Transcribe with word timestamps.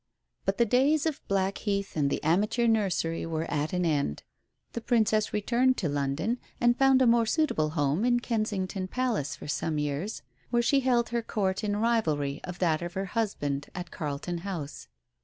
But 0.45 0.57
the 0.57 0.65
days 0.65 1.05
of 1.05 1.21
Blackheath 1.27 1.95
and 1.95 2.09
the 2.09 2.23
amateur 2.23 2.65
nursery 2.65 3.23
were 3.23 3.43
at 3.51 3.71
an 3.71 3.85
end. 3.85 4.23
The 4.73 4.81
Princess 4.81 5.31
returned 5.31 5.77
to 5.77 5.89
London, 5.89 6.39
and 6.59 6.75
found 6.75 7.03
a 7.03 7.05
more 7.05 7.27
suitable 7.27 7.69
home 7.77 8.03
in 8.03 8.19
Kensington 8.19 8.87
Palace 8.87 9.35
for 9.35 9.47
some 9.47 9.77
years, 9.77 10.23
where 10.49 10.63
she 10.63 10.79
held 10.79 11.09
her 11.09 11.21
Court 11.21 11.63
in 11.63 11.77
rivalry 11.77 12.41
of 12.43 12.57
that 12.57 12.81
of 12.81 12.93
her 12.95 13.05
husband 13.13 13.67
at 13.75 13.91
Carlton 13.91 14.39
House. 14.39 14.87